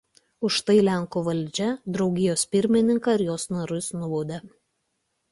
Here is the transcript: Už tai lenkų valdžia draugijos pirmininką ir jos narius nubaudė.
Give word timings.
Už 0.47 0.55
tai 0.67 0.75
lenkų 0.85 1.21
valdžia 1.25 1.67
draugijos 1.97 2.45
pirmininką 2.55 3.13
ir 3.17 3.23
jos 3.27 3.45
narius 3.57 3.91
nubaudė. 3.99 4.41